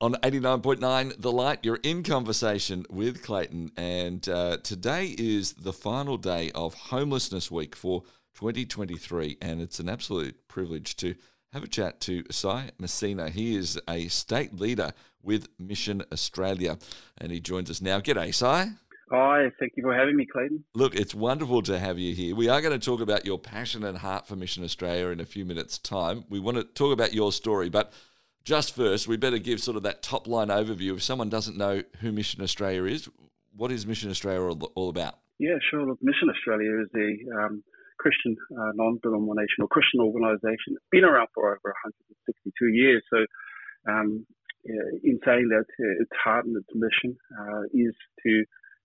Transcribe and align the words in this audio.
on 0.00 0.14
89.9 0.14 1.20
The 1.20 1.32
Light. 1.32 1.60
You're 1.62 1.80
in 1.82 2.02
conversation 2.02 2.86
with 2.88 3.22
Clayton, 3.22 3.72
and 3.76 4.28
uh, 4.28 4.58
today 4.58 5.14
is 5.18 5.54
the 5.54 5.72
final 5.72 6.16
day 6.16 6.52
of 6.54 6.74
Homelessness 6.74 7.50
Week 7.50 7.74
for 7.74 8.02
2023, 8.34 9.38
and 9.42 9.60
it's 9.60 9.80
an 9.80 9.88
absolute 9.88 10.46
privilege 10.46 10.96
to 10.98 11.16
have 11.52 11.64
a 11.64 11.68
chat 11.68 12.00
to 12.02 12.22
Sae 12.30 12.70
Massina. 12.80 13.30
He 13.30 13.56
is 13.56 13.80
a 13.88 14.06
state 14.08 14.54
leader 14.54 14.92
with 15.22 15.48
Mission 15.58 16.04
Australia, 16.12 16.78
and 17.16 17.32
he 17.32 17.40
joins 17.40 17.68
us 17.68 17.82
now. 17.82 18.00
G'day, 18.00 18.32
Sae. 18.32 18.70
Hi, 19.10 19.50
thank 19.58 19.72
you 19.74 19.82
for 19.82 19.94
having 19.94 20.16
me, 20.16 20.26
Clayton. 20.26 20.64
Look, 20.74 20.94
it's 20.94 21.14
wonderful 21.14 21.62
to 21.62 21.78
have 21.78 21.98
you 21.98 22.14
here. 22.14 22.36
We 22.36 22.48
are 22.48 22.60
going 22.60 22.78
to 22.78 22.84
talk 22.84 23.00
about 23.00 23.24
your 23.24 23.38
passion 23.38 23.82
and 23.82 23.98
heart 23.98 24.28
for 24.28 24.36
Mission 24.36 24.62
Australia 24.62 25.08
in 25.08 25.18
a 25.18 25.24
few 25.24 25.44
minutes' 25.44 25.78
time. 25.78 26.24
We 26.28 26.38
want 26.38 26.58
to 26.58 26.64
talk 26.64 26.92
about 26.92 27.14
your 27.14 27.32
story, 27.32 27.70
but 27.70 27.92
just 28.44 28.74
first, 28.74 29.08
we 29.08 29.16
better 29.16 29.38
give 29.38 29.60
sort 29.60 29.76
of 29.76 29.82
that 29.82 30.02
top 30.02 30.26
line 30.26 30.48
overview. 30.48 30.96
If 30.96 31.02
someone 31.02 31.28
doesn't 31.28 31.56
know 31.56 31.82
who 32.00 32.12
Mission 32.12 32.42
Australia 32.42 32.84
is, 32.84 33.08
what 33.56 33.70
is 33.72 33.86
Mission 33.86 34.10
Australia 34.10 34.40
all 34.74 34.88
about? 34.88 35.18
Yeah, 35.38 35.58
sure. 35.70 35.86
Look, 35.86 35.98
Mission 36.02 36.30
Australia 36.30 36.80
is 36.82 36.88
a 36.94 37.44
um, 37.44 37.62
Christian 37.98 38.36
uh, 38.52 38.72
non-denominational 38.74 39.68
Christian 39.68 40.00
organisation. 40.00 40.74
It's 40.74 40.90
been 40.90 41.04
around 41.04 41.28
for 41.34 41.50
over 41.50 41.74
162 41.84 42.68
years. 42.68 43.02
So, 43.10 43.26
um, 43.90 44.26
in 44.64 45.18
saying 45.24 45.48
that, 45.50 45.66
uh, 45.80 46.02
its 46.02 46.10
heart 46.22 46.44
and 46.44 46.56
its 46.56 46.68
mission 46.74 47.16
uh, 47.38 47.62
is 47.72 47.94
to 48.26 48.44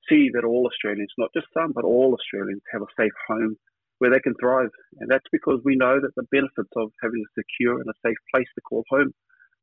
see 0.09 0.29
that 0.33 0.45
all 0.45 0.67
Australians, 0.67 1.11
not 1.17 1.33
just 1.33 1.47
some, 1.53 1.71
but 1.73 1.83
all 1.83 2.13
Australians, 2.13 2.61
have 2.71 2.81
a 2.81 2.93
safe 2.97 3.13
home 3.27 3.57
where 3.99 4.11
they 4.11 4.19
can 4.19 4.35
thrive. 4.39 4.69
And 4.99 5.09
that's 5.09 5.27
because 5.31 5.61
we 5.63 5.75
know 5.75 5.99
that 5.99 6.13
the 6.15 6.27
benefits 6.31 6.71
of 6.75 6.91
having 7.01 7.23
a 7.23 7.33
secure 7.39 7.79
and 7.79 7.89
a 7.89 7.99
safe 8.05 8.17
place 8.33 8.47
to 8.55 8.61
call 8.61 8.83
home 8.89 9.13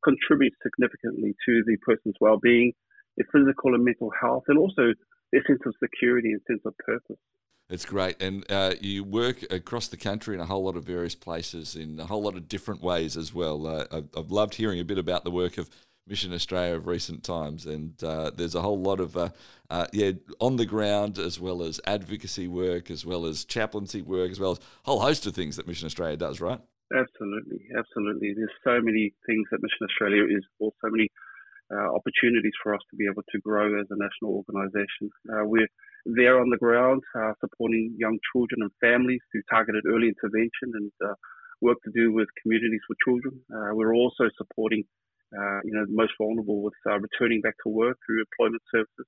contributes 0.03 0.57
significantly 0.63 1.35
to 1.45 1.63
the 1.65 1.77
person's 1.85 2.15
well-being, 2.19 2.73
their 3.17 3.27
physical 3.31 3.75
and 3.75 3.83
mental 3.83 4.11
health, 4.19 4.43
and 4.47 4.57
also 4.57 4.93
their 5.31 5.43
sense 5.47 5.61
of 5.65 5.73
security 5.81 6.31
and 6.31 6.41
sense 6.47 6.61
of 6.65 6.77
purpose. 6.77 7.17
It's 7.69 7.85
great, 7.85 8.21
and 8.21 8.45
uh, 8.51 8.73
you 8.81 9.05
work 9.05 9.49
across 9.49 9.87
the 9.87 9.95
country 9.95 10.35
in 10.35 10.41
a 10.41 10.45
whole 10.45 10.65
lot 10.65 10.75
of 10.75 10.83
various 10.83 11.15
places 11.15 11.77
in 11.77 12.01
a 12.01 12.05
whole 12.05 12.21
lot 12.21 12.35
of 12.35 12.49
different 12.49 12.83
ways 12.83 13.15
as 13.15 13.33
well. 13.33 13.65
Uh, 13.65 13.85
I've, 13.89 14.09
I've, 14.17 14.31
loved 14.31 14.55
hearing 14.55 14.81
a 14.81 14.83
bit 14.83 14.97
about 14.97 15.23
the 15.23 15.31
work 15.31 15.57
of 15.57 15.69
Mission 16.05 16.33
Australia 16.33 16.75
of 16.75 16.85
recent 16.85 17.23
times, 17.23 17.65
and 17.65 18.03
uh, 18.03 18.31
there's 18.35 18.55
a 18.55 18.61
whole 18.61 18.81
lot 18.81 18.99
of 18.99 19.15
uh, 19.15 19.29
uh, 19.69 19.87
yeah 19.93 20.11
on 20.39 20.57
the 20.57 20.65
ground 20.65 21.17
as 21.17 21.39
well 21.39 21.63
as 21.63 21.79
advocacy 21.85 22.49
work, 22.49 22.91
as 22.91 23.05
well 23.05 23.25
as 23.25 23.45
chaplaincy 23.45 24.01
work, 24.01 24.31
as 24.31 24.39
well 24.39 24.51
as 24.51 24.57
a 24.57 24.61
whole 24.83 24.99
host 24.99 25.25
of 25.25 25.33
things 25.33 25.55
that 25.55 25.65
Mission 25.65 25.85
Australia 25.85 26.17
does. 26.17 26.41
Right? 26.41 26.59
Absolutely, 26.93 27.61
absolutely. 27.77 28.33
There's 28.35 28.53
so 28.63 28.81
many 28.81 29.13
things 29.25 29.47
that 29.51 29.61
Mission 29.63 29.87
Australia 29.89 30.25
is, 30.27 30.43
or 30.59 30.71
so 30.81 30.89
many 30.91 31.09
uh, 31.73 31.89
opportunities 31.95 32.53
for 32.63 32.75
us 32.75 32.81
to 32.91 32.95
be 32.97 33.05
able 33.11 33.23
to 33.31 33.39
grow 33.41 33.79
as 33.79 33.87
a 33.91 33.97
national 33.97 34.35
organisation. 34.39 35.09
Uh, 35.31 35.45
we're 35.45 35.69
there 36.05 36.39
on 36.39 36.49
the 36.49 36.57
ground 36.57 37.01
uh, 37.17 37.33
supporting 37.41 37.95
young 37.97 38.19
children 38.33 38.61
and 38.63 38.71
families 38.81 39.21
through 39.31 39.43
targeted 39.49 39.85
early 39.87 40.09
intervention 40.09 40.69
and 40.75 40.91
uh, 41.05 41.13
work 41.61 41.77
to 41.85 41.91
do 41.95 42.13
with 42.13 42.27
communities 42.41 42.81
for 42.87 42.95
children. 43.05 43.33
Uh, 43.53 43.75
we're 43.75 43.95
also 43.95 44.29
supporting, 44.37 44.83
uh, 45.37 45.59
you 45.63 45.73
know, 45.73 45.85
the 45.85 45.93
most 45.95 46.13
vulnerable 46.19 46.61
with 46.63 46.73
returning 46.85 47.41
back 47.41 47.55
to 47.63 47.69
work 47.69 47.97
through 48.05 48.21
employment 48.23 48.63
services. 48.73 49.07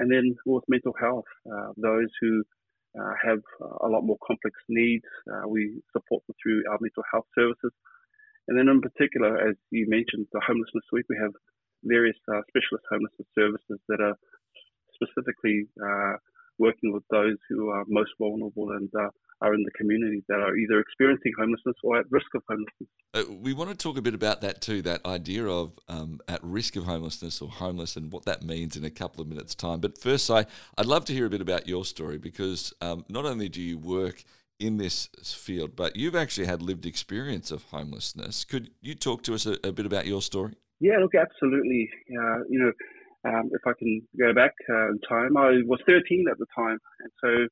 and 0.00 0.10
then 0.12 0.36
with 0.46 0.64
mental 0.68 0.94
health, 1.00 1.28
those 1.76 2.10
who 2.20 2.44
have 2.96 3.42
a 3.82 3.88
lot 3.88 4.02
more 4.02 4.18
complex 4.26 4.54
needs. 4.68 5.04
Uh, 5.26 5.48
we 5.48 5.82
support 5.92 6.22
them 6.26 6.36
through 6.42 6.62
our 6.70 6.78
mental 6.80 7.02
health 7.10 7.26
services. 7.34 7.72
And 8.48 8.58
then, 8.58 8.68
in 8.68 8.80
particular, 8.80 9.48
as 9.48 9.56
you 9.70 9.86
mentioned, 9.88 10.26
the 10.32 10.40
Homelessness 10.46 10.84
Week, 10.92 11.06
we 11.08 11.16
have 11.20 11.32
various 11.82 12.16
uh, 12.28 12.40
specialist 12.48 12.84
homelessness 12.90 13.28
services 13.34 13.80
that 13.88 14.00
are 14.00 14.16
specifically 14.94 15.66
uh, 15.80 16.16
working 16.58 16.92
with 16.92 17.02
those 17.10 17.36
who 17.48 17.68
are 17.70 17.84
most 17.88 18.12
vulnerable 18.18 18.70
and 18.72 18.88
uh, 18.98 19.10
are 19.40 19.54
in 19.54 19.62
the 19.62 19.70
community 19.72 20.22
that 20.28 20.40
are 20.40 20.56
either 20.56 20.80
experiencing 20.80 21.32
homelessness 21.38 21.76
or 21.82 21.98
at 21.98 22.06
risk 22.10 22.26
of 22.34 22.42
homelessness. 22.48 22.88
Uh, 23.12 23.22
we 23.40 23.52
want 23.52 23.70
to 23.70 23.76
talk 23.76 23.96
a 23.96 24.02
bit 24.02 24.14
about 24.14 24.40
that 24.40 24.60
too, 24.60 24.82
that 24.82 25.04
idea 25.04 25.46
of 25.46 25.72
um, 25.88 26.20
at 26.28 26.40
risk 26.42 26.76
of 26.76 26.84
homelessness 26.84 27.40
or 27.40 27.48
homeless 27.48 27.96
and 27.96 28.12
what 28.12 28.24
that 28.24 28.42
means 28.42 28.76
in 28.76 28.84
a 28.84 28.90
couple 28.90 29.20
of 29.20 29.28
minutes' 29.28 29.54
time. 29.54 29.80
But 29.80 29.98
first, 29.98 30.30
I, 30.30 30.46
I'd 30.78 30.86
love 30.86 31.04
to 31.06 31.12
hear 31.12 31.26
a 31.26 31.30
bit 31.30 31.40
about 31.40 31.68
your 31.68 31.84
story 31.84 32.18
because 32.18 32.72
um, 32.80 33.04
not 33.08 33.24
only 33.24 33.48
do 33.48 33.60
you 33.60 33.78
work 33.78 34.24
in 34.60 34.76
this 34.78 35.08
field, 35.36 35.76
but 35.76 35.96
you've 35.96 36.16
actually 36.16 36.46
had 36.46 36.62
lived 36.62 36.86
experience 36.86 37.50
of 37.50 37.64
homelessness. 37.64 38.44
Could 38.44 38.70
you 38.80 38.94
talk 38.94 39.22
to 39.24 39.34
us 39.34 39.46
a, 39.46 39.58
a 39.64 39.72
bit 39.72 39.86
about 39.86 40.06
your 40.06 40.22
story? 40.22 40.54
Yeah, 40.80 40.98
look, 41.00 41.14
absolutely. 41.14 41.90
Uh, 42.10 42.38
you 42.48 42.58
know, 42.58 42.72
um, 43.24 43.50
if 43.52 43.62
I 43.66 43.72
can 43.78 44.02
go 44.18 44.32
back 44.32 44.52
uh, 44.68 44.90
in 44.90 45.00
time, 45.08 45.36
I 45.36 45.62
was 45.66 45.80
13 45.86 46.26
at 46.30 46.38
the 46.38 46.46
time, 46.54 46.78
and 47.00 47.10
so 47.22 47.48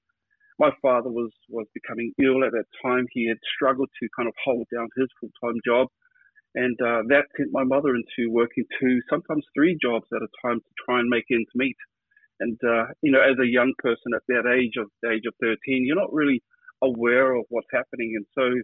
my 0.59 0.71
father 0.81 1.11
was 1.11 1.31
was 1.49 1.67
becoming 1.75 2.13
ill 2.23 2.45
at 2.45 2.53
that 2.53 2.69
time. 2.83 3.07
He 3.11 3.29
had 3.29 3.39
struggled 3.55 3.89
to 4.01 4.09
kind 4.17 4.29
of 4.29 4.35
hold 4.45 4.67
down 4.75 4.89
his 4.97 5.09
full 5.21 5.31
time 5.43 5.59
job, 5.65 5.89
and 6.55 6.77
uh, 6.81 7.03
that 7.09 7.27
sent 7.37 7.51
my 7.53 7.65
mother 7.65 7.95
into 7.95 8.31
working 8.31 8.65
two, 8.81 9.01
sometimes 9.09 9.45
three 9.55 9.77
jobs 9.81 10.07
at 10.15 10.23
a 10.23 10.31
time 10.45 10.61
to 10.61 10.73
try 10.85 11.01
and 11.01 11.09
make 11.09 11.25
ends 11.31 11.51
meet. 11.55 11.77
And 12.41 12.59
uh, 12.65 12.93
you 13.03 13.13
know, 13.13 13.21
as 13.21 13.39
a 13.41 13.47
young 13.47 13.73
person 13.79 14.13
at 14.15 14.23
that 14.29 14.51
age 14.51 14.75
of 14.79 14.91
the 15.03 15.13
age 15.13 15.25
of 15.27 15.35
13, 15.41 15.85
you're 15.87 15.97
not 15.97 16.13
really 16.13 16.43
aware 16.83 17.34
of 17.34 17.45
what's 17.49 17.71
happening, 17.73 18.15
and 18.17 18.27
so 18.34 18.63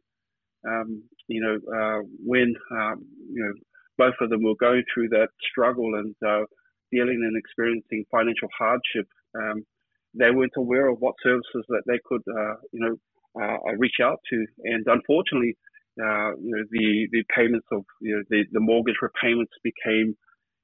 um, 0.67 1.03
you 1.29 1.41
know, 1.41 1.57
uh, 1.73 2.03
when 2.25 2.55
um, 2.73 3.05
you 3.33 3.45
know 3.45 3.53
both 3.97 4.15
of 4.21 4.31
them 4.31 4.43
were 4.43 4.59
going 4.61 4.83
through 4.93 5.09
that 5.09 5.29
struggle 5.51 5.95
and 5.95 6.15
uh, 6.27 6.45
dealing 6.93 7.21
and 7.23 7.37
experiencing 7.37 8.05
financial 8.11 8.49
hardship. 8.57 9.07
Um, 9.37 9.65
they 10.15 10.31
weren't 10.31 10.53
aware 10.57 10.89
of 10.89 10.99
what 11.01 11.15
services 11.23 11.65
that 11.69 11.83
they 11.87 11.99
could, 12.05 12.23
uh, 12.31 12.55
you 12.73 12.81
know, 12.81 12.97
uh, 13.41 13.59
reach 13.79 13.97
out 14.03 14.19
to. 14.31 14.47
And 14.65 14.85
unfortunately, 14.87 15.57
uh, 16.01 16.37
you 16.41 16.53
know, 16.57 16.65
the, 16.71 17.09
the 17.13 17.25
payments 17.35 17.67
of, 17.73 17.85
you 18.01 18.17
know, 18.17 18.23
the, 18.31 18.45
the 18.53 18.61
mortgage 18.61 18.97
repayments 19.03 19.53
became, 19.65 20.17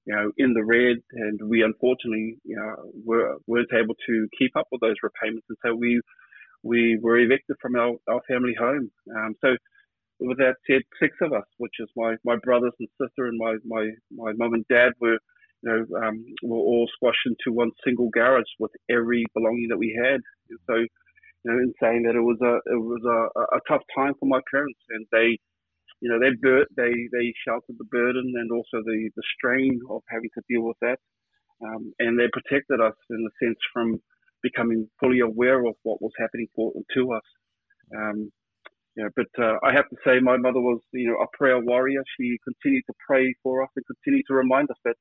you 0.07 0.15
know, 0.15 0.31
in 0.39 0.55
the 0.55 0.65
red, 0.65 0.99
and 1.13 1.41
we 1.49 1.63
unfortunately, 1.63 2.39
you 2.45 2.57
know, 2.57 2.75
were, 3.05 3.37
weren't 3.47 3.73
able 3.75 3.95
to 4.07 4.29
keep 4.39 4.57
up 4.57 4.67
with 4.73 4.81
those 4.81 4.97
repayments, 5.03 5.47
and 5.49 5.59
so 5.65 5.75
we 5.75 6.01
we 6.65 6.99
were 7.03 7.19
evicted 7.19 7.57
from 7.63 7.77
our, 7.77 7.95
our 8.09 8.23
family 8.29 8.55
home. 8.59 8.91
Um, 9.17 9.35
so, 9.43 9.57
with 10.21 10.39
that 10.39 10.57
said, 10.69 10.83
six 11.03 11.17
of 11.23 11.33
us, 11.33 11.47
which 11.59 11.75
is 11.81 11.89
my, 11.97 12.17
my 12.25 12.37
brothers 12.43 12.73
and 12.81 12.89
sister 13.01 13.27
and 13.27 13.39
my 13.39 13.57
my 13.67 13.91
my 14.13 14.33
mum 14.35 14.55
and 14.55 14.67
dad, 14.69 14.93
were 15.01 15.19
you 15.65 15.71
know, 15.71 16.07
um, 16.07 16.25
were 16.45 16.59
all 16.59 16.89
squashed 16.97 17.27
into 17.27 17.57
one 17.57 17.71
single 17.85 18.11
garage 18.11 18.51
with 18.61 18.73
every 18.91 19.25
belonging 19.35 19.69
that 19.71 19.79
we 19.79 19.99
had. 20.05 20.21
So, 20.69 20.77
you 20.77 20.89
know, 21.47 21.59
in 21.59 21.75
saying 21.83 22.05
that 22.05 22.17
it 22.17 22.21
was 22.23 22.39
a 22.43 22.57
it 22.73 22.81
was 22.81 23.03
a, 23.05 23.57
a 23.57 23.61
tough 23.69 23.83
time 23.97 24.15
for 24.21 24.27
my 24.27 24.41
parents, 24.53 24.81
and 24.91 25.07
they, 25.13 25.39
you 26.01 26.11
know, 26.11 26.21
they 26.21 26.37
bur- 26.41 26.69
they 26.77 26.93
they 27.13 27.35
sheltered 27.47 27.77
the 27.79 27.87
burden 27.91 28.35
and 28.37 28.53
also 28.53 28.85
the 28.85 29.11
the 29.17 29.23
strain 29.39 29.81
of 29.91 30.03
having 30.11 30.31
to 30.35 30.43
deal 30.51 30.63
with 30.63 30.79
that, 30.83 30.99
um, 31.65 31.95
and 32.01 32.19
they 32.21 32.29
protected 32.33 32.81
us 32.81 32.97
in 33.11 33.27
a 33.27 33.47
sense 33.47 33.59
from 33.73 34.01
becoming 34.43 34.89
fully 35.01 35.21
aware 35.21 35.67
of 35.67 35.75
what 35.85 36.03
was 36.03 36.13
happening 36.19 36.49
for 36.57 36.73
to 36.95 37.13
us. 37.13 37.29
Um, 37.97 38.33
you 38.97 39.05
know, 39.05 39.11
but 39.17 39.33
uh, 39.43 39.57
I 39.65 39.73
have 39.73 39.89
to 39.91 39.97
say, 40.07 40.21
my 40.21 40.37
mother 40.37 40.61
was, 40.61 40.81
you 40.93 41.09
know, 41.09 41.17
a 41.23 41.37
prayer 41.37 41.59
warrior. 41.61 42.03
She 42.21 42.39
continued 42.45 42.85
to 42.89 42.95
pray 43.09 43.35
for 43.43 43.63
us 43.65 43.71
and 43.77 43.85
continued 43.87 44.25
to 44.29 44.35
remind 44.35 44.71
us 44.71 44.77
that 44.85 44.97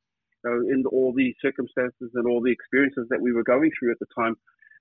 know, 0.46 0.58
in 0.74 0.84
all 0.92 1.14
the 1.16 1.34
circumstances 1.42 2.12
and 2.16 2.28
all 2.28 2.42
the 2.42 2.52
experiences 2.52 3.08
that 3.10 3.22
we 3.22 3.34
were 3.34 3.44
going 3.44 3.72
through 3.78 3.92
at 3.92 4.00
the 4.00 4.12
time, 4.18 4.36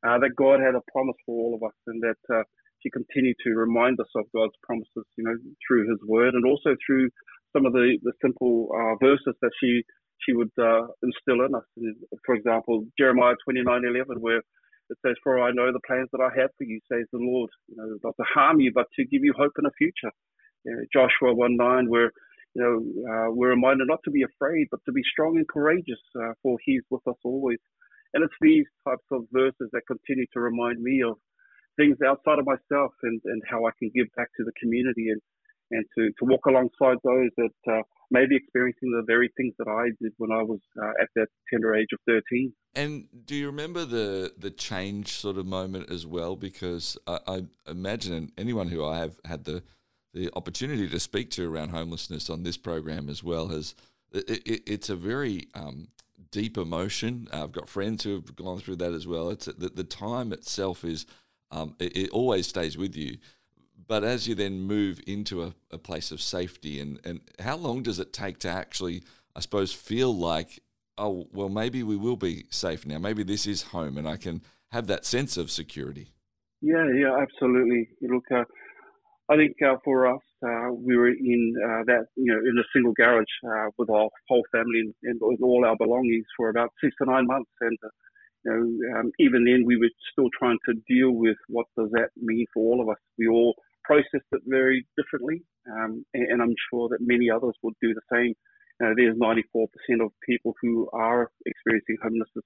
uh, 0.07 0.19
that 0.19 0.37
God 0.37 0.61
had 0.61 0.75
a 0.75 0.83
promise 0.93 1.17
for 1.27 1.35
all 1.37 1.55
of 1.55 1.63
us, 1.63 1.77
and 1.87 2.03
that 2.03 2.21
uh, 2.35 2.43
she 2.83 2.91
continued 2.91 3.37
to 3.45 3.51
remind 3.55 4.01
us 4.01 4.11
of 4.17 4.27
God's 4.35 4.57
promises, 4.63 5.07
you 5.17 5.25
know, 5.25 5.37
through 5.67 5.89
His 5.91 6.01
Word, 6.07 6.35
and 6.35 6.45
also 6.47 6.77
through 6.87 7.11
some 7.55 7.67
of 7.67 7.73
the 7.73 7.99
the 8.03 8.13
simple 8.23 8.69
uh, 8.75 8.97
verses 9.05 9.35
that 9.43 9.53
she 9.61 9.83
she 10.27 10.33
would 10.35 10.53
uh, 10.59 10.87
instill 11.03 11.45
in 11.47 11.55
us. 11.55 11.65
For 12.27 12.35
example, 12.35 12.87
Jeremiah 12.99 13.35
twenty 13.45 13.63
nine 13.63 13.83
eleven, 13.85 14.21
where 14.21 14.39
it 14.91 14.99
says, 15.07 15.17
"For 15.23 15.41
I 15.43 15.53
know 15.53 15.73
the 15.73 15.81
plans 15.87 16.09
that 16.13 16.21
I 16.21 16.31
have 16.41 16.51
for 16.59 16.65
you," 16.65 16.81
says 16.91 17.07
the 17.13 17.19
Lord, 17.19 17.51
you 17.69 17.77
know, 17.77 17.99
not 18.05 18.17
to 18.19 18.25
harm 18.35 18.61
you, 18.61 18.73
but 18.75 18.87
to 18.97 19.05
give 19.05 19.25
you 19.25 19.35
hope 19.37 19.53
in 19.59 19.67
a 19.67 19.73
future. 19.79 20.13
You 20.65 20.73
know, 20.77 20.83
Joshua 20.93 21.35
one 21.35 21.57
nine, 21.57 21.89
where 21.89 22.13
you 22.55 22.63
know, 22.63 22.77
uh, 23.09 23.31
we're 23.33 23.51
reminded 23.51 23.89
not 23.89 24.01
to 24.05 24.11
be 24.11 24.23
afraid, 24.23 24.69
but 24.71 24.81
to 24.87 24.93
be 24.93 25.03
strong 25.11 25.37
and 25.37 25.49
courageous, 25.49 26.01
uh, 26.17 26.33
for 26.43 26.59
He's 26.65 26.83
with 26.91 27.07
us 27.07 27.17
always. 27.25 27.59
And 28.15 28.23
it's 28.23 28.35
these 28.41 28.67
types 28.87 29.07
of 29.11 29.23
verses 29.33 29.71
that 29.73 29.83
continue 29.87 30.27
to 30.35 30.41
remind 30.41 30.83
me 30.83 31.03
of 31.03 31.17
things 31.77 31.97
outside 32.07 32.39
of 32.39 32.45
myself 32.45 32.93
and, 33.03 33.21
and 33.25 33.43
how 33.49 33.65
I 33.65 33.71
can 33.79 33.91
give 33.95 34.07
back 34.17 34.29
to 34.37 34.45
the 34.45 34.53
community 34.61 35.09
and, 35.09 35.21
and 35.71 35.85
to, 35.97 36.11
to 36.19 36.25
walk 36.31 36.45
alongside 36.47 36.99
those 37.03 37.31
that 37.39 37.73
uh, 37.73 37.83
may 38.11 38.27
be 38.27 38.37
experiencing 38.37 38.93
the 38.93 39.03
very 39.07 39.33
things 39.39 39.55
that 39.59 39.69
I 39.69 39.89
did 40.03 40.13
when 40.19 40.31
I 40.31 40.43
was 40.43 40.61
uh, 40.79 40.93
at 41.01 41.09
that 41.17 41.29
tender 41.51 41.75
age 41.75 41.89
of 41.95 42.01
13. 42.07 42.53
And 42.75 43.07
do 43.25 43.35
you 43.35 43.47
remember 43.47 43.87
the, 43.87 44.35
the 44.37 44.51
change 44.51 45.13
sort 45.13 45.39
of 45.39 45.47
moment 45.47 45.91
as 45.91 46.07
well? 46.07 46.37
Because 46.37 46.99
I, 47.07 47.19
I 47.27 47.43
imagine 47.67 48.33
anyone 48.37 48.69
who 48.69 48.85
I 48.85 48.99
have 48.99 49.19
had 49.25 49.45
the 49.45 49.63
the 50.15 50.31
opportunity 50.35 50.89
to 50.89 51.01
speak 51.01 51.31
to 51.31 51.51
around 51.51 51.71
homelessness 51.71 52.29
on 52.29 52.43
this 52.43 52.57
program 52.57 53.09
as 53.09 53.23
well 53.23 53.49
has 53.49 53.75
it, 54.13 54.47
it, 54.47 54.63
it's 54.67 54.91
a 54.91 54.97
very 54.97 55.49
um, 55.55 55.89
deep 56.31 56.59
emotion. 56.59 57.29
I've 57.33 57.53
got 57.53 57.69
friends 57.69 58.05
who 58.05 58.15
have 58.15 58.37
gone 58.37 58.59
through 58.59 58.77
that 58.77 58.93
as 58.93 59.07
well. 59.07 59.31
It's 59.31 59.47
the, 59.47 59.69
the 59.69 59.85
time 59.85 60.33
itself 60.33 60.85
is 60.85 61.07
um, 61.51 61.77
it, 61.79 61.97
it, 61.97 62.11
always 62.11 62.47
stays 62.47 62.77
with 62.77 62.97
you. 62.97 63.19
But 63.87 64.05
as 64.05 64.27
you 64.27 64.35
then 64.35 64.61
move 64.61 65.01
into 65.07 65.43
a, 65.43 65.55
a 65.71 65.79
place 65.79 66.11
of 66.11 66.21
safety, 66.21 66.81
and, 66.81 66.99
and 67.05 67.21
how 67.39 67.57
long 67.57 67.83
does 67.83 67.99
it 67.99 68.13
take 68.13 68.39
to 68.41 68.49
actually, 68.49 69.03
I 69.37 69.41
suppose, 69.41 69.73
feel 69.73 70.17
like, 70.17 70.63
oh, 70.97 71.27
well, 71.33 71.49
maybe 71.49 71.83
we 71.83 71.97
will 71.97 72.17
be 72.17 72.47
safe 72.51 72.87
now. 72.87 72.99
Maybe 72.99 73.23
this 73.23 73.47
is 73.47 73.63
home, 73.63 73.99
and 73.99 74.09
I 74.09 74.17
can 74.17 74.43
have 74.71 74.87
that 74.87 75.05
sense 75.05 75.37
of 75.37 75.51
security. 75.51 76.13
Yeah, 76.63 76.89
yeah, 76.95 77.19
absolutely. 77.21 77.91
Look, 78.01 78.25
uh, 78.31 78.45
I 79.33 79.37
think 79.37 79.57
uh, 79.65 79.77
for 79.83 80.07
us, 80.15 80.21
uh, 80.45 80.69
we 80.77 80.95
were 80.95 81.09
in 81.09 81.55
uh, 81.57 81.85
that, 81.87 82.05
you 82.17 82.31
know, 82.33 82.39
in 82.39 82.59
a 82.59 82.69
single 82.75 82.93
garage 82.93 83.25
uh, 83.49 83.71
with 83.79 83.89
our 83.89 84.11
whole 84.29 84.45
family 84.53 84.81
and, 84.81 84.95
and, 85.05 85.19
with 85.23 85.41
all 85.41 85.65
our 85.65 85.77
belongings 85.77 86.27
for 86.37 86.51
about 86.51 86.69
six 86.85 86.95
to 87.01 87.11
nine 87.11 87.27
months. 87.27 87.51
And, 87.63 87.79
uh, 87.83 87.89
you 88.45 88.51
know, 88.53 88.99
um, 88.99 89.13
even 89.19 89.45
then 89.45 89.65
we 89.65 89.79
were 89.79 89.89
still 90.13 90.29
trying 90.39 90.59
to 90.69 90.75
deal 90.87 91.13
with 91.13 91.39
what 91.49 91.65
does 91.79 91.89
that 91.93 92.11
mean 92.21 92.45
for 92.53 92.61
all 92.61 92.83
of 92.83 92.91
us. 92.91 92.99
We 93.19 93.29
all 93.29 93.55
processed 93.85 94.29
it 94.33 94.43
very 94.47 94.87
differently, 94.99 95.43
um, 95.71 96.05
and, 96.13 96.27
and, 96.31 96.43
I'm 96.43 96.55
sure 96.71 96.89
that 96.91 96.99
many 97.01 97.31
others 97.31 97.55
would 97.63 97.75
do 97.81 97.95
the 97.95 98.07
same. 98.13 98.35
Uh, 98.85 98.93
there's 98.97 99.17
94% 99.17 99.65
of 100.05 100.11
people 100.29 100.55
who 100.61 100.91
are 100.93 101.31
experiencing 101.47 101.97
homelessness, 102.03 102.45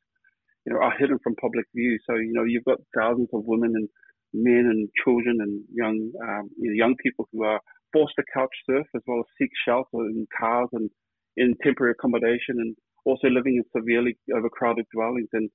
you 0.64 0.72
know, 0.72 0.78
are 0.78 0.94
hidden 0.96 1.18
from 1.22 1.34
public 1.36 1.66
view. 1.74 1.98
So, 2.08 2.14
you 2.14 2.32
know, 2.32 2.44
you've 2.44 2.64
got 2.64 2.78
thousands 2.94 3.28
of 3.32 3.42
women 3.44 3.72
and 3.74 3.88
men 4.32 4.68
and 4.70 4.88
children 5.04 5.38
and 5.40 5.62
young 5.72 6.10
um, 6.22 6.50
you 6.58 6.70
know, 6.70 6.76
young 6.76 6.94
people 7.02 7.28
who 7.32 7.44
are 7.44 7.60
forced 7.92 8.14
to 8.16 8.24
couch 8.34 8.54
surf 8.68 8.86
as 8.94 9.02
well 9.06 9.20
as 9.20 9.26
seek 9.38 9.50
shelter 9.66 10.06
in 10.06 10.26
cars 10.38 10.68
and 10.72 10.90
in 11.36 11.54
temporary 11.62 11.92
accommodation 11.92 12.56
and 12.58 12.76
also 13.04 13.28
living 13.28 13.56
in 13.56 13.64
severely 13.76 14.16
overcrowded 14.34 14.84
dwellings 14.92 15.28
and 15.32 15.48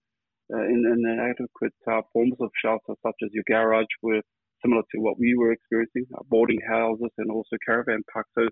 uh, 0.54 0.64
in, 0.64 0.84
in 0.86 1.00
inadequate 1.08 1.74
uh, 1.90 2.02
forms 2.14 2.36
of 2.40 2.50
shelter 2.64 2.94
such 3.06 3.16
as 3.24 3.30
your 3.34 3.44
garage 3.48 3.94
were 4.02 4.22
similar 4.64 4.84
to 4.92 5.00
what 5.00 5.20
we 5.20 5.36
were 5.36 5.52
experiencing, 5.52 6.06
uh, 6.16 6.22
boarding 6.30 6.60
houses 6.68 7.10
and 7.18 7.32
also 7.32 7.56
caravan 7.66 8.02
parks. 8.14 8.30
So 8.38 8.46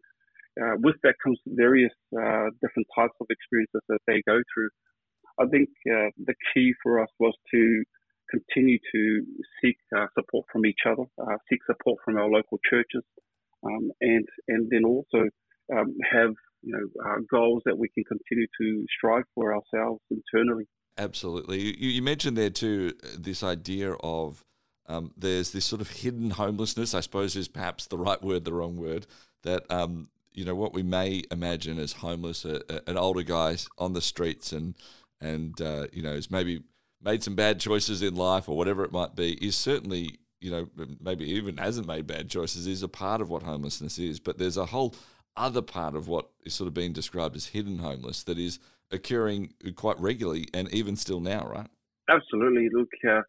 uh, 0.61 0.75
with 0.79 0.95
that 1.03 1.15
comes 1.23 1.39
various 1.45 1.93
uh, 2.15 2.49
different 2.61 2.87
types 2.95 3.15
of 3.21 3.27
experiences 3.29 3.81
that 3.89 3.99
they 4.07 4.21
go 4.27 4.39
through. 4.53 4.69
I 5.39 5.45
think 5.47 5.69
uh, 5.87 6.09
the 6.25 6.35
key 6.53 6.73
for 6.83 7.01
us 7.01 7.09
was 7.19 7.33
to 7.53 7.83
continue 8.29 8.77
to 8.93 9.25
seek 9.61 9.77
uh, 9.95 10.07
support 10.15 10.45
from 10.51 10.65
each 10.65 10.81
other, 10.85 11.03
uh, 11.21 11.37
seek 11.49 11.59
support 11.65 11.99
from 12.03 12.17
our 12.17 12.29
local 12.29 12.59
churches, 12.69 13.03
um, 13.63 13.91
and 14.01 14.25
and 14.47 14.69
then 14.69 14.85
also 14.85 15.29
um, 15.75 15.95
have 16.11 16.33
you 16.61 16.73
know 16.73 17.03
uh, 17.05 17.17
goals 17.29 17.61
that 17.65 17.77
we 17.77 17.89
can 17.89 18.03
continue 18.03 18.47
to 18.59 18.85
strive 18.97 19.23
for 19.35 19.53
ourselves 19.53 20.01
internally. 20.11 20.67
Absolutely, 20.97 21.59
you, 21.59 21.89
you 21.89 22.01
mentioned 22.01 22.37
there 22.37 22.49
too 22.49 22.93
this 23.17 23.43
idea 23.43 23.93
of 23.93 24.43
um, 24.87 25.11
there's 25.15 25.51
this 25.51 25.65
sort 25.65 25.81
of 25.81 25.89
hidden 25.89 26.31
homelessness. 26.31 26.93
I 26.93 26.99
suppose 26.99 27.35
is 27.35 27.47
perhaps 27.47 27.87
the 27.87 27.97
right 27.97 28.21
word, 28.21 28.45
the 28.45 28.53
wrong 28.53 28.75
word. 28.75 29.07
That 29.43 29.63
um, 29.71 30.09
you 30.33 30.45
know 30.45 30.55
what 30.55 30.73
we 30.73 30.83
may 30.83 31.23
imagine 31.31 31.79
as 31.79 31.93
homeless, 31.93 32.45
a, 32.45 32.61
a, 32.69 32.81
an 32.87 32.97
older 32.97 33.23
guy 33.23 33.57
on 33.77 33.93
the 33.93 34.01
streets 34.01 34.51
and 34.51 34.75
and 35.21 35.59
uh, 35.61 35.87
you 35.91 36.01
know 36.01 36.13
is 36.13 36.31
maybe 36.31 36.63
made 37.01 37.23
some 37.23 37.35
bad 37.35 37.59
choices 37.59 38.01
in 38.01 38.15
life 38.15 38.49
or 38.49 38.57
whatever 38.57 38.83
it 38.83 38.91
might 38.91 39.15
be 39.15 39.33
is 39.45 39.55
certainly 39.55 40.19
you 40.41 40.51
know 40.51 40.67
maybe 41.01 41.25
even 41.25 41.57
hasn't 41.57 41.87
made 41.87 42.07
bad 42.07 42.29
choices 42.29 42.67
is 42.67 42.83
a 42.83 42.87
part 42.87 43.21
of 43.21 43.29
what 43.29 43.43
homelessness 43.43 43.97
is. 43.97 44.19
But 44.19 44.37
there's 44.37 44.57
a 44.57 44.65
whole 44.65 44.95
other 45.35 45.61
part 45.61 45.95
of 45.95 46.07
what 46.07 46.29
is 46.45 46.53
sort 46.53 46.67
of 46.67 46.73
being 46.73 46.93
described 46.93 47.35
as 47.35 47.47
hidden 47.47 47.79
homeless 47.79 48.23
that 48.23 48.37
is 48.37 48.59
occurring 48.91 49.53
quite 49.75 49.99
regularly 49.99 50.47
and 50.53 50.71
even 50.73 50.95
still 50.95 51.19
now 51.19 51.47
right? 51.47 51.67
Absolutely. 52.09 52.69
Look 52.73 52.89
uh, 53.07 53.21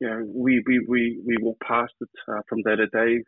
you 0.00 0.08
know 0.08 0.24
we, 0.34 0.62
we, 0.66 0.84
we, 0.88 1.20
we 1.26 1.36
walk 1.40 1.58
past 1.60 1.92
it 2.00 2.08
uh, 2.28 2.40
from 2.48 2.62
day 2.62 2.76
to 2.76 2.86
day. 2.88 3.22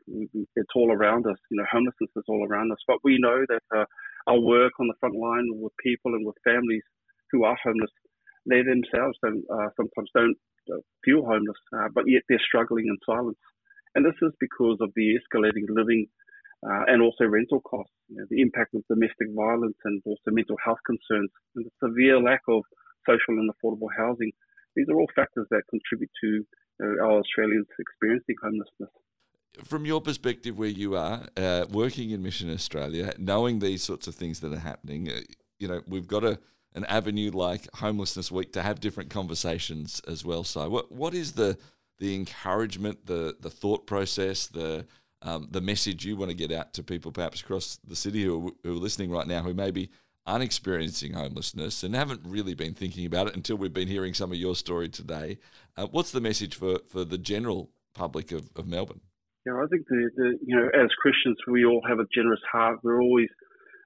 It's 0.56 0.74
all 0.74 0.92
around 0.92 1.26
us. 1.26 1.38
You 1.50 1.58
know 1.58 1.66
homelessness 1.70 2.10
is 2.16 2.24
all 2.28 2.46
around 2.48 2.72
us. 2.72 2.78
But 2.86 2.98
we 3.04 3.18
know 3.18 3.44
that 3.48 3.62
uh, 3.76 3.84
our 4.26 4.40
work 4.40 4.72
on 4.80 4.88
the 4.88 4.94
front 5.00 5.16
line 5.16 5.46
with 5.52 5.72
people 5.82 6.14
and 6.14 6.26
with 6.26 6.36
families 6.44 6.82
who 7.30 7.44
are 7.44 7.56
homeless 7.62 7.90
they 8.50 8.62
themselves 8.62 9.16
don't 9.22 9.44
uh, 9.48 9.68
sometimes 9.76 10.10
don't 10.14 10.36
uh, 10.72 10.82
feel 11.04 11.24
homeless, 11.24 11.58
uh, 11.72 11.88
but 11.94 12.04
yet 12.06 12.22
they're 12.28 12.42
struggling 12.46 12.86
in 12.86 12.98
silence. 13.06 13.38
And 13.94 14.04
this 14.04 14.18
is 14.22 14.32
because 14.38 14.78
of 14.80 14.90
the 14.94 15.18
escalating 15.18 15.66
living 15.68 16.06
uh, 16.62 16.84
and 16.86 17.02
also 17.02 17.24
rental 17.24 17.60
costs, 17.60 17.94
you 18.08 18.16
know, 18.16 18.26
the 18.30 18.40
impact 18.40 18.74
of 18.74 18.82
domestic 18.88 19.28
violence 19.34 19.78
and 19.84 20.02
also 20.04 20.30
mental 20.30 20.56
health 20.64 20.78
concerns, 20.86 21.30
and 21.56 21.64
the 21.66 21.74
severe 21.82 22.20
lack 22.20 22.42
of 22.48 22.62
social 23.08 23.38
and 23.40 23.50
affordable 23.50 23.88
housing. 23.96 24.30
These 24.76 24.86
are 24.90 24.94
all 24.94 25.10
factors 25.16 25.46
that 25.50 25.62
contribute 25.70 26.10
to 26.22 26.44
our 27.02 27.18
Australians 27.18 27.66
experiencing 27.78 28.36
homelessness. 28.42 28.90
From 29.64 29.84
your 29.84 30.00
perspective, 30.00 30.56
where 30.56 30.68
you 30.68 30.94
are 30.96 31.26
uh, 31.36 31.66
working 31.70 32.10
in 32.10 32.22
Mission 32.22 32.52
Australia, 32.52 33.12
knowing 33.18 33.58
these 33.58 33.82
sorts 33.82 34.06
of 34.06 34.14
things 34.14 34.40
that 34.40 34.52
are 34.52 34.58
happening, 34.58 35.10
uh, 35.10 35.20
you 35.58 35.66
know, 35.68 35.82
we've 35.88 36.06
got 36.06 36.20
to 36.20 36.38
an 36.74 36.84
avenue 36.84 37.30
like 37.30 37.66
Homelessness 37.74 38.30
Week 38.30 38.52
to 38.52 38.62
have 38.62 38.80
different 38.80 39.10
conversations 39.10 40.00
as 40.06 40.24
well. 40.24 40.44
So, 40.44 40.68
what 40.68 40.92
what 40.92 41.14
is 41.14 41.32
the 41.32 41.58
the 41.98 42.14
encouragement, 42.14 43.06
the 43.06 43.36
the 43.40 43.50
thought 43.50 43.86
process, 43.86 44.46
the 44.46 44.86
um, 45.22 45.48
the 45.50 45.60
message 45.60 46.04
you 46.04 46.16
want 46.16 46.30
to 46.30 46.36
get 46.36 46.50
out 46.50 46.72
to 46.74 46.82
people, 46.82 47.12
perhaps 47.12 47.42
across 47.42 47.78
the 47.86 47.96
city 47.96 48.24
who 48.24 48.48
are, 48.48 48.50
who 48.64 48.72
are 48.76 48.80
listening 48.80 49.10
right 49.10 49.26
now, 49.26 49.42
who 49.42 49.52
maybe 49.52 49.90
aren't 50.26 50.44
experiencing 50.44 51.12
homelessness 51.12 51.82
and 51.82 51.94
haven't 51.94 52.20
really 52.24 52.54
been 52.54 52.74
thinking 52.74 53.06
about 53.06 53.26
it 53.26 53.36
until 53.36 53.56
we've 53.56 53.72
been 53.72 53.88
hearing 53.88 54.14
some 54.14 54.30
of 54.30 54.38
your 54.38 54.54
story 54.54 54.88
today. 54.88 55.38
Uh, 55.76 55.86
what's 55.90 56.10
the 56.10 56.20
message 56.20 56.54
for, 56.54 56.78
for 56.88 57.04
the 57.04 57.18
general 57.18 57.70
public 57.94 58.30
of, 58.32 58.48
of 58.56 58.66
Melbourne? 58.66 59.00
Yeah, 59.46 59.54
I 59.54 59.66
think 59.70 59.86
the, 59.88 60.10
the 60.16 60.38
you 60.46 60.56
know 60.56 60.68
as 60.68 60.90
Christians 61.00 61.36
we 61.48 61.64
all 61.64 61.80
have 61.88 61.98
a 61.98 62.06
generous 62.14 62.40
heart. 62.52 62.80
We're 62.82 63.00
always 63.00 63.28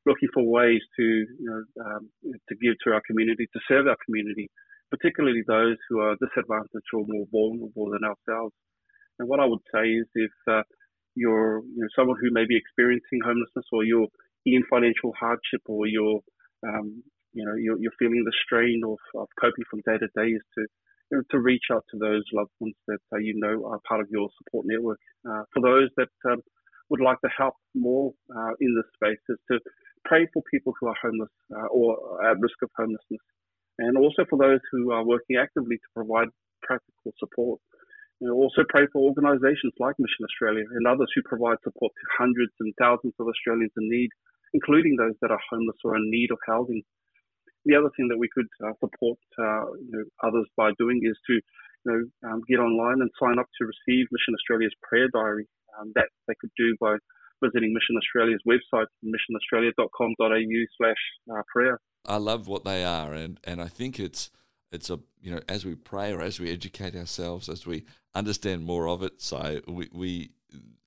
looking 0.06 0.28
for 0.32 0.44
ways 0.44 0.80
to 0.96 1.04
you 1.04 1.48
know 1.48 1.62
um, 1.84 2.08
to 2.24 2.54
give 2.56 2.74
to 2.84 2.92
our 2.92 3.02
community, 3.06 3.46
to 3.52 3.60
serve 3.68 3.86
our 3.86 3.96
community, 4.04 4.50
particularly 4.90 5.42
those 5.46 5.76
who 5.88 6.00
are 6.00 6.16
disadvantaged 6.20 6.92
or 6.92 7.04
more 7.06 7.26
vulnerable 7.32 7.90
than 7.90 8.04
ourselves. 8.04 8.54
And 9.18 9.28
what 9.28 9.40
I 9.40 9.46
would 9.46 9.62
say 9.74 9.86
is, 9.88 10.06
if 10.14 10.34
uh, 10.50 10.62
you're 11.14 11.62
you 11.64 11.82
know 11.82 11.88
someone 11.96 12.16
who 12.20 12.30
may 12.32 12.46
be 12.46 12.56
experiencing 12.56 13.20
homelessness, 13.24 13.66
or 13.72 13.84
you're 13.84 14.08
in 14.46 14.62
financial 14.68 15.12
hardship, 15.18 15.62
or 15.66 15.86
you're 15.86 16.20
um, 16.66 17.02
you 17.32 17.44
know 17.44 17.54
you're, 17.54 17.78
you're, 17.78 17.98
feeling 17.98 18.22
the 18.24 18.38
strain 18.44 18.82
of, 18.84 18.98
of 19.20 19.28
coping 19.40 19.64
from 19.70 19.80
day 19.86 19.98
to 19.98 20.08
day, 20.14 20.30
is 20.30 20.44
to 20.58 20.62
you 21.10 21.18
know, 21.18 21.22
to 21.30 21.38
reach 21.38 21.70
out 21.72 21.84
to 21.90 21.98
those 21.98 22.24
loved 22.32 22.50
ones 22.60 22.74
that 22.88 23.02
uh, 23.12 23.18
you 23.18 23.34
know 23.36 23.66
are 23.66 23.80
part 23.88 24.00
of 24.00 24.08
your 24.10 24.28
support 24.38 24.66
network. 24.68 24.98
Uh, 25.28 25.42
for 25.52 25.62
those 25.62 25.88
that 25.96 26.12
um, 26.30 26.40
would 26.90 27.00
like 27.00 27.20
to 27.22 27.30
help 27.36 27.54
more 27.74 28.12
uh, 28.34 28.52
in 28.60 28.74
this 28.74 28.88
space, 28.94 29.22
is 29.28 29.38
to 29.50 29.58
pray 30.04 30.26
for 30.32 30.42
people 30.50 30.74
who 30.78 30.88
are 30.88 30.96
homeless 31.00 31.32
uh, 31.54 31.68
or 31.70 31.96
at 32.24 32.40
risk 32.40 32.56
of 32.62 32.70
homelessness, 32.76 33.20
and 33.78 33.96
also 33.98 34.24
for 34.28 34.38
those 34.38 34.60
who 34.70 34.92
are 34.92 35.04
working 35.04 35.36
actively 35.36 35.76
to 35.76 35.88
provide 35.94 36.28
practical 36.62 37.12
support. 37.18 37.60
You 38.20 38.28
know, 38.28 38.34
also 38.34 38.62
pray 38.68 38.86
for 38.92 39.02
organisations 39.02 39.74
like 39.80 39.98
Mission 39.98 40.24
Australia 40.24 40.64
and 40.70 40.86
others 40.86 41.10
who 41.14 41.22
provide 41.26 41.58
support 41.64 41.92
to 41.92 42.06
hundreds 42.16 42.52
and 42.60 42.72
thousands 42.78 43.12
of 43.18 43.26
Australians 43.26 43.72
in 43.76 43.90
need, 43.90 44.10
including 44.54 44.96
those 44.96 45.18
that 45.20 45.32
are 45.32 45.40
homeless 45.50 45.76
or 45.84 45.96
in 45.96 46.10
need 46.10 46.30
of 46.30 46.38
housing. 46.46 46.82
The 47.66 47.74
other 47.74 47.90
thing 47.96 48.08
that 48.08 48.18
we 48.18 48.28
could 48.32 48.46
uh, 48.62 48.72
support 48.78 49.18
uh, 49.38 49.66
you 49.82 49.92
know, 49.92 50.04
others 50.22 50.46
by 50.56 50.70
doing 50.78 51.00
is 51.02 51.18
to 51.26 51.34
you 51.34 51.88
know, 51.90 52.30
um, 52.30 52.40
get 52.48 52.60
online 52.60 53.00
and 53.02 53.10
sign 53.18 53.38
up 53.38 53.48
to 53.58 53.66
receive 53.66 54.06
Mission 54.12 54.36
Australia's 54.38 54.74
prayer 54.82 55.08
diary. 55.12 55.48
Um, 55.74 55.90
that 55.96 56.06
they 56.28 56.34
could 56.38 56.54
do 56.56 56.76
by 56.78 56.94
visiting 57.44 57.72
Mission 57.72 57.96
Australia's 57.96 58.40
website, 58.46 58.86
missionaustralia.com.au 59.04 60.64
slash 60.76 60.96
uh, 61.32 61.42
prayer. 61.52 61.80
I 62.06 62.16
love 62.16 62.48
what 62.48 62.64
they 62.64 62.84
are, 62.84 63.12
and, 63.12 63.40
and 63.44 63.60
I 63.60 63.68
think 63.68 63.98
it's 63.98 64.30
it's 64.72 64.90
a 64.90 64.98
you 65.22 65.30
know 65.30 65.40
as 65.48 65.64
we 65.64 65.74
pray 65.74 66.12
or 66.12 66.20
as 66.20 66.40
we 66.40 66.50
educate 66.50 66.96
ourselves, 66.96 67.48
as 67.48 67.66
we 67.66 67.84
understand 68.14 68.64
more 68.64 68.88
of 68.88 69.02
it, 69.02 69.20
so 69.22 69.60
we, 69.66 69.88
we 69.92 70.30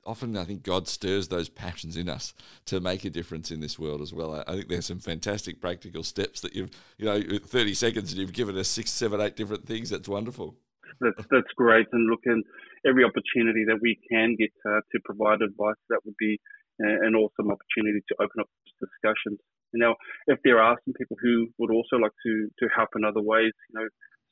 often 0.06 0.38
I 0.38 0.46
think 0.46 0.64
God 0.64 0.88
stirs 0.88 1.28
those 1.28 1.50
passions 1.50 1.98
in 1.98 2.10
us 2.10 2.34
to 2.66 2.80
make 2.80 3.06
a 3.06 3.10
difference 3.10 3.52
in 3.52 3.60
this 3.60 3.78
world 3.78 4.02
as 4.02 4.14
well. 4.14 4.36
I, 4.36 4.44
I, 4.48 4.56
think 4.56 4.70
there's 4.70 4.86
some 4.86 5.00
fantastic 5.00 5.60
practical 5.60 6.04
steps 6.04 6.42
that 6.42 6.56
you've 6.56 6.72
you 6.98 7.06
know 7.06 7.22
30 7.46 7.74
seconds 7.74 8.12
and 8.12 8.22
you've 8.22 8.34
given 8.34 8.58
us 8.58 8.68
six, 8.68 8.92
seven, 8.92 9.22
eight 9.22 9.36
different 9.36 9.66
things. 9.66 9.90
That's 9.90 10.08
wonderful. 10.08 10.56
That's 11.00 11.26
that's 11.30 11.54
great, 11.56 11.88
and 11.92 12.10
look, 12.10 12.22
looking 12.26 12.44
every 12.86 13.04
opportunity 13.04 13.66
that 13.68 13.80
we 13.82 14.00
can 14.10 14.36
get 14.36 14.50
to 14.66 15.00
provide 15.06 15.42
advice, 15.42 15.78
that 15.90 16.02
would 16.06 16.18
be 16.18 16.40
an 16.80 17.16
awesome 17.16 17.50
opportunity 17.52 18.02
to 18.08 18.16
open 18.20 18.42
up 18.42 18.50
discussions. 18.80 19.40
Now, 19.74 19.96
if 20.28 20.40
there 20.44 20.60
are 20.62 20.78
some 20.86 20.94
people 20.94 21.18
who 21.22 21.48
would 21.58 21.72
also 21.72 21.98
like 21.98 22.14
to, 22.26 22.50
to 22.60 22.66
help 22.76 22.90
in 22.96 23.04
other 23.04 23.22
ways, 23.22 23.54
you 23.70 23.80
know, 23.80 23.88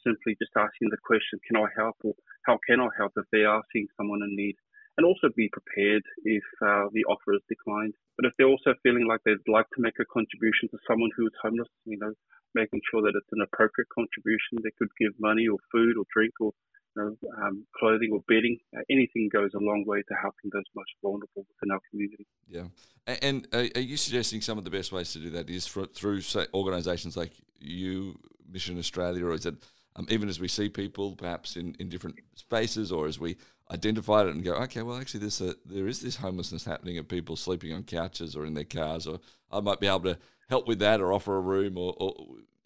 simply 0.06 0.38
just 0.40 0.54
asking 0.56 0.90
the 0.90 1.02
question, 1.04 1.40
can 1.46 1.58
I 1.58 1.68
help 1.76 1.98
or 2.04 2.14
how 2.46 2.58
can 2.68 2.80
I 2.80 2.88
help 2.98 3.14
if 3.18 3.26
they 3.32 3.44
are 3.44 3.62
seeing 3.74 3.88
someone 3.98 4.22
in 4.24 4.36
need? 4.36 4.56
And 4.98 5.06
also 5.06 5.28
be 5.36 5.50
prepared 5.52 6.04
if 6.24 6.44
uh, 6.62 6.88
the 6.94 7.04
offer 7.06 7.34
is 7.34 7.44
declined. 7.50 7.94
But 8.18 8.26
if 8.26 8.34
they're 8.38 8.48
also 8.48 8.74
feeling 8.84 9.08
like 9.08 9.20
they'd 9.26 9.52
like 9.52 9.68
to 9.76 9.82
make 9.82 10.00
a 10.00 10.06
contribution 10.06 10.70
to 10.72 10.78
someone 10.88 11.12
who 11.18 11.28
is 11.28 11.34
homeless, 11.42 11.68
you 11.86 11.98
know, 12.00 12.14
making 12.54 12.80
sure 12.90 13.02
that 13.02 13.14
it's 13.16 13.34
an 13.34 13.44
appropriate 13.44 13.90
contribution, 13.94 14.64
they 14.64 14.72
could 14.80 14.88
give 15.00 15.12
money 15.20 15.48
or 15.48 15.58
food 15.72 15.98
or 15.98 16.06
drink 16.16 16.34
or 16.40 16.52
you 16.96 17.04
know, 17.04 17.12
um, 17.44 17.68
clothing 17.78 18.12
or 18.14 18.22
bedding. 18.28 18.58
Uh, 18.76 18.82
anything 18.90 19.30
goes 19.32 19.52
a 19.54 19.60
long 19.60 19.84
way 19.86 20.02
to 20.08 20.14
helping 20.16 20.50
those 20.54 20.64
most 20.76 20.92
vulnerable 21.04 21.44
within 21.44 21.72
our 21.72 21.82
community. 21.92 22.26
Yeah, 22.48 22.72
and, 23.06 23.48
and 23.54 23.76
are 23.76 23.82
you 23.82 23.98
suggesting 23.98 24.40
some 24.40 24.58
of 24.58 24.64
the 24.64 24.72
best 24.72 24.92
ways 24.94 25.12
to 25.14 25.20
do 25.20 25.30
that 25.32 25.50
is 25.50 25.68
for, 25.68 25.86
through 25.86 26.22
say, 26.22 26.48
organisations 26.54 27.18
like 27.18 27.34
you, 27.60 28.18
Mission 28.50 28.80
Australia, 28.80 29.26
or 29.26 29.34
is 29.34 29.46
it 29.46 29.56
um, 29.96 30.08
even 30.10 30.30
as 30.30 30.40
we 30.40 30.48
see 30.48 30.70
people 30.70 31.16
perhaps 31.16 31.56
in, 31.56 31.76
in 31.80 31.90
different 31.90 32.18
spaces, 32.36 32.92
or 32.92 33.08
as 33.08 33.20
we 33.20 33.38
identify 33.72 34.22
it 34.22 34.28
and 34.28 34.44
go, 34.44 34.54
okay, 34.54 34.82
well, 34.82 34.98
actually, 34.98 35.22
there's 35.22 35.42
a, 35.42 35.56
there 35.66 35.88
is 35.88 36.02
this 36.02 36.18
homelessness 36.18 36.66
happening 36.66 36.98
of 36.98 37.08
people 37.08 37.36
sleeping 37.36 37.74
on 37.74 37.84
couches 37.84 38.36
or 38.36 38.46
in 38.46 38.54
their 38.54 38.64
cars, 38.64 39.08
or 39.08 39.20
I 39.52 39.62
might 39.62 39.80
be 39.80 39.88
able 39.88 40.02
to 40.02 40.18
help 40.50 40.68
with 40.68 40.80
that 40.80 41.02
or 41.02 41.14
offer 41.14 41.36
a 41.36 41.42
room 41.42 41.78
or, 41.78 41.94
or 41.98 42.14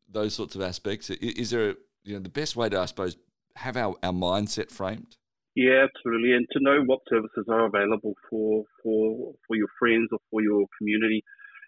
those 0.09 0.33
sorts 0.33 0.55
of 0.55 0.61
aspects. 0.61 1.09
Is 1.09 1.51
there, 1.51 1.69
a, 1.69 1.75
you 2.03 2.13
know, 2.15 2.19
the 2.19 2.29
best 2.29 2.55
way 2.55 2.69
to, 2.69 2.79
I 2.79 2.85
suppose, 2.85 3.17
have 3.55 3.77
our, 3.77 3.95
our 4.03 4.11
mindset 4.11 4.71
framed? 4.71 5.17
Yeah, 5.55 5.85
absolutely, 5.85 6.33
and 6.33 6.47
to 6.53 6.59
know 6.61 6.83
what 6.85 6.99
services 7.09 7.45
are 7.49 7.65
available 7.65 8.13
for 8.29 8.63
for 8.81 9.33
for 9.45 9.57
your 9.57 9.67
friends 9.77 10.07
or 10.11 10.19
for 10.29 10.41
your 10.41 10.65
community, 10.77 11.23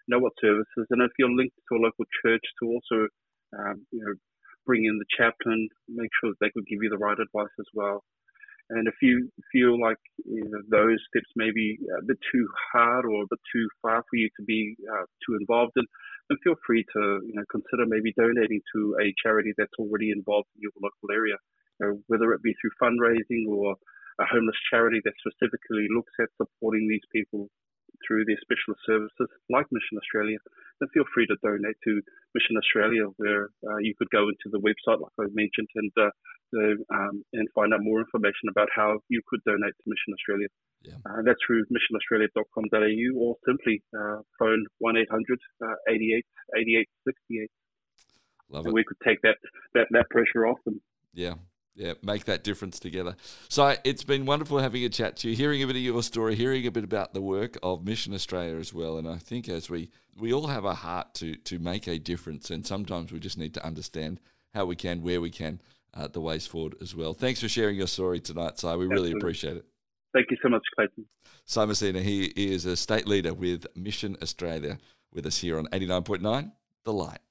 know 0.08 0.18
what 0.18 0.32
services, 0.40 0.86
and 0.88 1.02
if 1.02 1.10
you're 1.18 1.28
linked 1.28 1.56
to 1.68 1.76
a 1.76 1.82
local 1.82 2.06
church, 2.24 2.40
to 2.62 2.68
also 2.68 3.08
um, 3.58 3.84
you 3.90 4.00
know 4.00 4.14
bring 4.66 4.84
in 4.84 4.98
the 4.98 5.10
chaplain, 5.16 5.68
make 5.88 6.10
sure 6.20 6.30
that 6.30 6.40
they 6.40 6.50
could 6.50 6.66
give 6.66 6.82
you 6.82 6.90
the 6.90 6.98
right 6.98 7.18
advice 7.18 7.52
as 7.58 7.66
well. 7.74 8.02
And 8.70 8.88
if 8.88 8.94
you 9.02 9.28
feel 9.52 9.80
like 9.80 9.98
those 10.70 10.98
steps 11.10 11.28
may 11.36 11.50
be 11.52 11.78
a 11.98 12.04
bit 12.04 12.16
too 12.32 12.48
hard 12.72 13.04
or 13.04 13.22
a 13.22 13.28
bit 13.28 13.40
too 13.52 13.68
far 13.82 14.02
for 14.08 14.16
you 14.16 14.28
to 14.38 14.42
be 14.44 14.76
uh, 14.88 15.04
too 15.26 15.36
involved 15.38 15.72
in, 15.76 15.84
then 16.30 16.38
feel 16.42 16.54
free 16.66 16.84
to 16.94 17.20
you 17.26 17.34
know 17.34 17.44
consider 17.50 17.84
maybe 17.84 18.14
donating 18.16 18.60
to 18.74 18.96
a 19.02 19.12
charity 19.22 19.52
that's 19.58 19.76
already 19.78 20.10
involved 20.10 20.48
in 20.56 20.62
your 20.62 20.72
local 20.80 21.12
area, 21.12 21.36
you 21.80 21.86
know, 21.86 21.92
whether 22.06 22.32
it 22.32 22.42
be 22.42 22.54
through 22.60 22.72
fundraising 22.80 23.44
or 23.50 23.76
a 24.20 24.24
homeless 24.24 24.56
charity 24.70 25.00
that 25.04 25.14
specifically 25.20 25.88
looks 25.92 26.12
at 26.20 26.32
supporting 26.40 26.88
these 26.88 27.04
people 27.12 27.48
through 28.06 28.24
their 28.24 28.40
specialist 28.40 28.82
services 28.86 29.28
like 29.50 29.66
Mission 29.70 29.98
Australia, 29.98 30.38
then 30.80 30.88
feel 30.94 31.04
free 31.14 31.26
to 31.26 31.36
donate 31.42 31.76
to 31.84 32.00
Mission 32.34 32.56
Australia, 32.56 33.06
where 33.16 33.50
uh, 33.66 33.78
you 33.80 33.94
could 33.98 34.10
go 34.10 34.28
into 34.28 34.48
the 34.50 34.60
website, 34.60 35.00
like 35.00 35.12
I 35.20 35.28
mentioned, 35.32 35.68
and 35.76 35.92
uh, 35.98 36.10
um, 36.92 37.24
and 37.32 37.48
find 37.54 37.72
out 37.72 37.80
more 37.82 38.00
information 38.00 38.48
about 38.50 38.68
how 38.74 38.98
you 39.08 39.20
could 39.26 39.40
donate 39.44 39.72
to 39.72 39.84
Mission 39.86 40.12
Australia. 40.12 40.48
Yeah. 40.82 40.98
Uh, 41.06 41.22
that's 41.24 41.38
through 41.46 41.64
missionaustralia.com.au 41.70 43.20
or 43.20 43.36
simply 43.46 43.82
uh, 43.96 44.20
phone 44.38 44.66
1 44.78 44.96
800 44.96 45.38
uh, 45.62 45.66
88 45.88 46.26
88 46.58 46.88
68. 47.06 47.50
Love 48.50 48.66
and 48.66 48.72
it. 48.72 48.74
we 48.74 48.84
could 48.84 48.98
take 49.06 49.22
that, 49.22 49.38
that, 49.74 49.86
that 49.90 50.10
pressure 50.10 50.46
off 50.46 50.58
them. 50.64 50.80
Yeah, 51.14 51.34
yeah, 51.74 51.94
make 52.02 52.26
that 52.26 52.44
difference 52.44 52.78
together. 52.78 53.16
So 53.48 53.76
it's 53.84 54.04
been 54.04 54.26
wonderful 54.26 54.58
having 54.58 54.84
a 54.84 54.88
chat 54.88 55.16
to 55.18 55.30
you, 55.30 55.36
hearing 55.36 55.62
a 55.62 55.66
bit 55.66 55.76
of 55.76 55.82
your 55.82 56.02
story, 56.02 56.34
hearing 56.34 56.66
a 56.66 56.70
bit 56.70 56.84
about 56.84 57.14
the 57.14 57.22
work 57.22 57.56
of 57.62 57.84
Mission 57.84 58.12
Australia 58.12 58.56
as 58.56 58.74
well. 58.74 58.98
And 58.98 59.08
I 59.08 59.16
think 59.16 59.48
as 59.48 59.70
we 59.70 59.90
we 60.18 60.32
all 60.32 60.48
have 60.48 60.64
a 60.64 60.74
heart 60.74 61.14
to 61.14 61.36
to 61.36 61.58
make 61.58 61.86
a 61.86 61.98
difference, 61.98 62.50
and 62.50 62.66
sometimes 62.66 63.12
we 63.12 63.18
just 63.18 63.38
need 63.38 63.54
to 63.54 63.64
understand 63.64 64.20
how 64.54 64.66
we 64.66 64.76
can, 64.76 65.02
where 65.02 65.20
we 65.20 65.30
can, 65.30 65.60
uh, 65.94 66.08
the 66.08 66.20
ways 66.20 66.46
forward 66.46 66.74
as 66.82 66.94
well. 66.94 67.14
Thanks 67.14 67.40
for 67.40 67.48
sharing 67.48 67.76
your 67.76 67.86
story 67.86 68.20
tonight, 68.20 68.58
Sae. 68.58 68.76
We 68.76 68.84
Absolutely. 68.84 68.94
really 68.94 69.12
appreciate 69.12 69.56
it. 69.56 69.64
Thank 70.12 70.30
you 70.30 70.36
so 70.42 70.50
much, 70.50 70.62
Clayton. 70.76 71.06
Sae 71.46 71.62
Massina, 71.62 72.02
he 72.02 72.24
is 72.24 72.66
a 72.66 72.76
state 72.76 73.08
leader 73.08 73.32
with 73.32 73.66
Mission 73.74 74.16
Australia 74.20 74.78
with 75.12 75.24
us 75.24 75.38
here 75.38 75.58
on 75.58 75.66
89.9 75.68 76.52
The 76.84 76.92
Light. 76.92 77.22